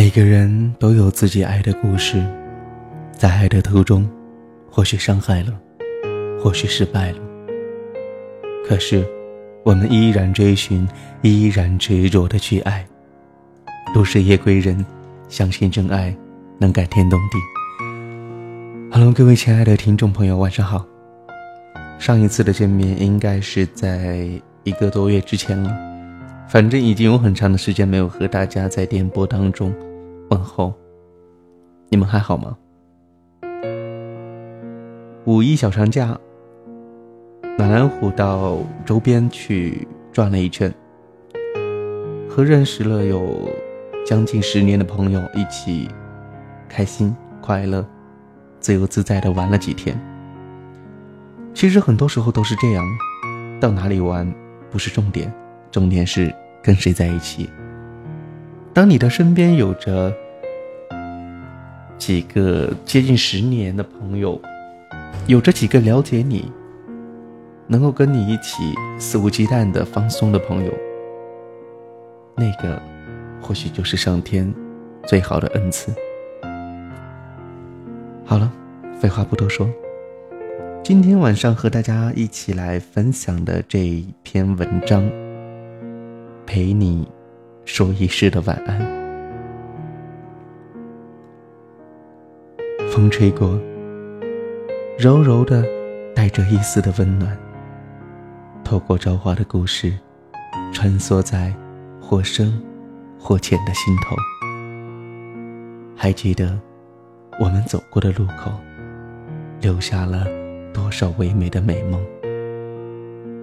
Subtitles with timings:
[0.00, 2.24] 每个人都有自己爱的故事，
[3.12, 4.08] 在爱的途中，
[4.70, 5.52] 或许伤害了，
[6.42, 7.18] 或许失败了。
[8.66, 9.06] 可是，
[9.62, 10.88] 我们依然追寻，
[11.20, 12.82] 依然执着的去爱。
[13.94, 14.82] 都是夜归人，
[15.28, 16.16] 相信真爱
[16.58, 17.36] 能改天动地。
[18.90, 20.82] 好了各位亲爱的听众朋友，晚上好。
[21.98, 24.26] 上一次的见面应该是在
[24.64, 25.70] 一个多月之前了。
[26.48, 29.72] 反正已经有很长的时间没有和大家在电波当中
[30.30, 30.72] 问候，
[31.88, 32.56] 你们还好吗？
[35.24, 36.16] 五一小长假，
[37.58, 40.72] 暖南湖到周边去转了一圈，
[42.28, 43.50] 和认识了有
[44.06, 45.88] 将近十年的朋友一起，
[46.68, 47.84] 开心快乐、
[48.60, 50.00] 自由自在的玩了几天。
[51.52, 52.86] 其实很多时候都是这样，
[53.60, 54.32] 到哪里玩
[54.70, 55.32] 不是重点。
[55.72, 57.50] 重点是跟谁在一起。
[58.72, 60.12] 当你的身边有着
[61.98, 64.40] 几个接近十年的朋友，
[65.26, 66.50] 有着几个了解你、
[67.66, 68.62] 能够跟你一起
[68.98, 70.72] 肆无忌惮的放松的朋友，
[72.36, 72.80] 那个
[73.42, 74.52] 或许就是上天
[75.04, 75.92] 最好的恩赐。
[78.24, 78.50] 好了，
[79.00, 79.68] 废话不多说，
[80.84, 85.10] 今天晚上和大家一起来分享的这一篇文章。
[86.46, 87.06] 陪你
[87.72, 88.80] 说一世的晚安。
[92.90, 93.56] 风吹过，
[94.98, 95.64] 柔柔的，
[96.12, 97.38] 带着一丝的温暖。
[98.64, 99.96] 透过朝花的故事，
[100.72, 101.54] 穿梭在
[102.02, 102.60] 或深
[103.20, 104.16] 或浅的心头。
[105.96, 106.58] 还记得
[107.38, 108.50] 我们走过的路口，
[109.60, 110.26] 留下了
[110.74, 112.04] 多少唯美的美梦？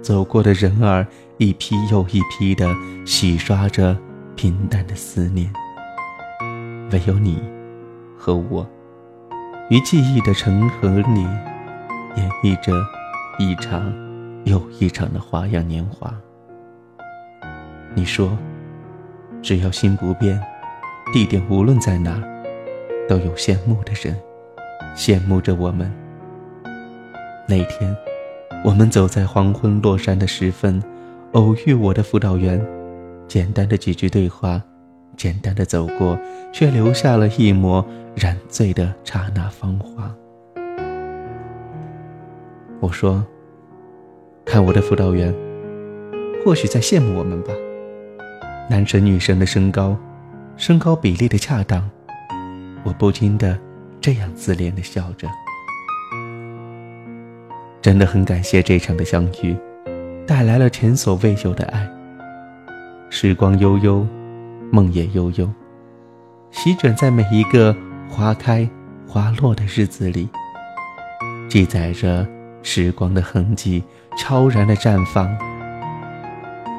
[0.00, 1.04] 走过的人儿，
[1.38, 2.72] 一批又一批的
[3.04, 3.96] 洗刷着
[4.36, 5.52] 平淡的思念。
[6.90, 7.42] 唯有你
[8.18, 8.66] 和我，
[9.70, 11.22] 于记忆的成河里，
[12.16, 12.72] 演绎着
[13.38, 13.92] 一场
[14.44, 16.14] 又一场的花样年华。
[17.94, 18.36] 你说，
[19.42, 20.40] 只要心不变，
[21.12, 22.22] 地点无论在哪，
[23.08, 24.16] 都有羡慕的人，
[24.94, 25.92] 羡慕着我们。
[27.48, 27.94] 那天。
[28.64, 30.80] 我们走在黄昏落山的时分，
[31.32, 32.64] 偶遇我的辅导员，
[33.28, 34.62] 简单的几句对话，
[35.16, 36.18] 简单的走过，
[36.52, 37.84] 却留下了一抹
[38.14, 40.14] 染醉的刹那芳华。
[42.80, 43.24] 我说
[44.44, 45.32] ：“看我的辅导员，
[46.44, 47.52] 或许在羡慕我们吧。
[48.68, 49.96] 男神女神的身高，
[50.56, 51.88] 身高比例的恰当。”
[52.84, 53.56] 我不禁的
[54.00, 55.28] 这样自恋的笑着。
[57.80, 59.56] 真的很感谢这场的相遇，
[60.26, 61.88] 带来了前所未有的爱。
[63.14, 64.06] 时光悠悠，
[64.70, 65.46] 梦也悠悠，
[66.50, 67.76] 席卷在每一个
[68.08, 68.66] 花开
[69.06, 70.26] 花落的日子里，
[71.46, 72.26] 记载着
[72.62, 73.84] 时光的痕迹，
[74.16, 75.28] 悄然的绽放。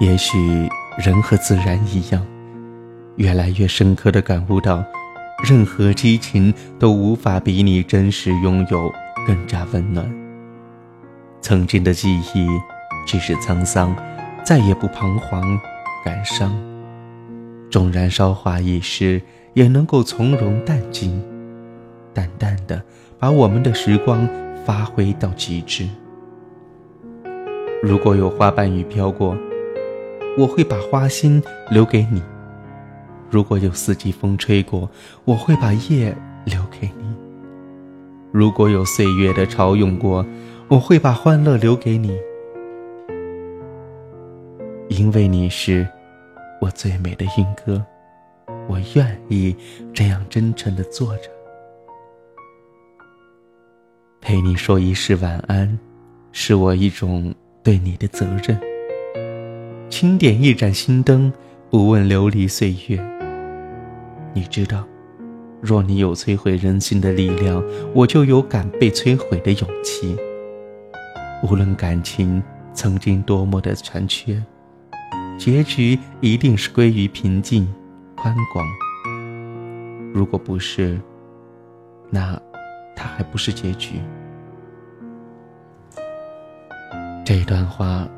[0.00, 2.26] 也许人和自然一样，
[3.16, 4.82] 越来越深刻的感悟到，
[5.44, 8.90] 任何激情都无法比你真实拥有
[9.26, 10.10] 更加温暖。
[11.42, 12.48] 曾经的记忆，
[13.06, 13.94] 只是沧桑，
[14.42, 15.60] 再也不彷徨
[16.04, 16.52] 感伤。
[17.70, 19.22] 纵然韶华易逝，
[19.54, 21.22] 也能够从容淡静，
[22.12, 22.82] 淡淡的
[23.18, 24.28] 把我们的时光
[24.64, 25.88] 发挥到极致。
[27.82, 29.36] 如果有花瓣雨飘过，
[30.38, 32.20] 我会把花心留给你；
[33.30, 34.90] 如果有四季风吹过，
[35.24, 36.14] 我会把叶
[36.44, 37.04] 留给你；
[38.30, 40.24] 如果有岁月的潮涌过，
[40.68, 42.16] 我会把欢乐留给你，
[44.92, 45.88] 因为你是
[46.60, 47.82] 我最美的莺歌。
[48.68, 49.56] 我愿意
[49.94, 51.30] 这样真诚的坐着，
[54.20, 55.78] 陪你说一世晚安，
[56.30, 58.60] 是我一种对你的责任。
[59.88, 61.32] 轻点一盏心灯，
[61.70, 63.02] 不问流离岁月。
[64.34, 64.86] 你知道，
[65.60, 67.64] 若你有摧毁人心的力量，
[67.94, 70.14] 我就有敢被摧毁的勇气。
[71.42, 72.42] 无论感情
[72.74, 74.40] 曾经多么的残缺，
[75.44, 77.66] 结局一定是归于平静、
[78.14, 78.64] 宽广。
[80.14, 80.96] 如果不是，
[82.10, 82.40] 那
[82.94, 83.94] 它还不是结局。
[87.24, 88.08] 这段话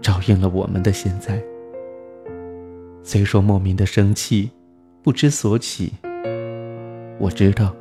[0.00, 1.42] 照应了我们的现在。
[3.02, 4.48] 虽说莫名的生气，
[5.02, 5.94] 不知所起，
[7.18, 7.74] 我知道，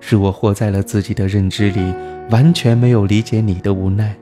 [0.00, 1.94] 是我活在了自己的认知里，
[2.30, 4.16] 完全没有理解你的无奈。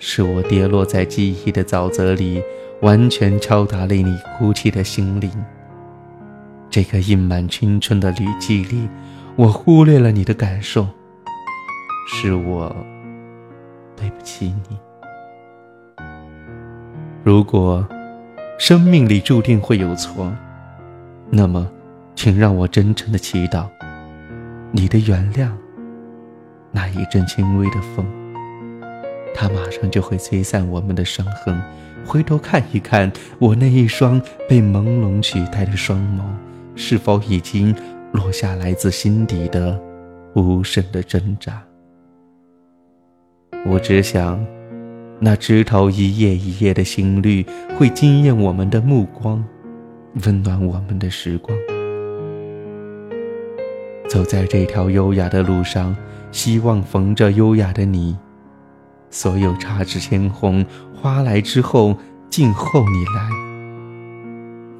[0.00, 2.42] 是我跌落在记忆的沼泽里，
[2.82, 5.30] 完全敲打了你哭泣的心灵。
[6.68, 8.88] 这个印满青春的旅记里，
[9.34, 10.86] 我忽略了你的感受，
[12.08, 12.74] 是我
[13.96, 14.76] 对不起你。
[17.24, 17.86] 如果
[18.58, 20.30] 生命里注定会有错，
[21.30, 21.68] 那么，
[22.14, 23.66] 请让我真诚的祈祷
[24.70, 25.50] 你的原谅。
[26.72, 28.06] 那一阵轻微的风，
[29.38, 31.60] 它马上就会吹散我们的伤痕。
[32.06, 34.18] 回头看一看，我那一双
[34.48, 36.22] 被朦胧取代的双眸，
[36.74, 37.74] 是否已经
[38.12, 39.78] 落下来自心底的
[40.34, 41.62] 无声的挣扎？
[43.66, 44.42] 我只想，
[45.20, 47.44] 那枝头一叶一叶的新绿，
[47.76, 49.44] 会惊艳我们的目光，
[50.24, 51.56] 温暖我们的时光。
[54.08, 55.94] 走在这条优雅的路上，
[56.30, 58.16] 希望逢着优雅的你。
[59.16, 60.62] 所有姹紫千红，
[60.94, 61.96] 花来之后，
[62.28, 63.30] 静候你来。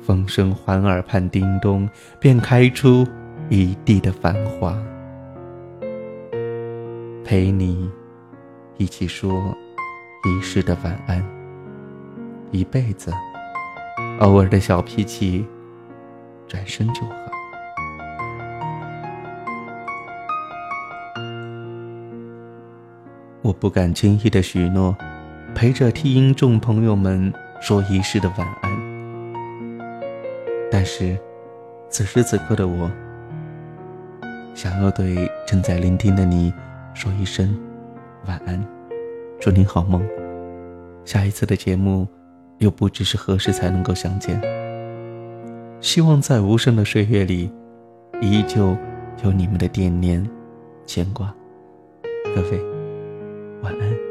[0.02, 1.88] 风声环耳畔叮咚，
[2.20, 3.08] 便开出
[3.48, 4.76] 一地的繁华。
[7.24, 7.90] 陪你
[8.76, 9.56] 一起说
[10.26, 11.24] 一世的晚安，
[12.50, 13.10] 一辈子，
[14.20, 15.46] 偶尔的小脾气，
[16.46, 17.35] 转身就好。
[23.46, 24.96] 我不敢轻易的许诺，
[25.54, 28.72] 陪着听众朋友们说一世的晚安。
[30.68, 31.16] 但是，
[31.88, 32.90] 此时此刻的我，
[34.52, 36.52] 想要对正在聆听的你
[36.92, 37.56] 说一声
[38.26, 38.60] 晚安，
[39.38, 40.04] 祝您好梦。
[41.04, 42.04] 下一次的节目，
[42.58, 44.42] 又不知是何时才能够相见。
[45.80, 47.48] 希望在无声的岁月里，
[48.20, 48.76] 依旧
[49.22, 50.28] 有你们的惦念、
[50.84, 51.32] 牵挂。
[52.34, 52.75] 各位。
[53.66, 54.05] 晚安。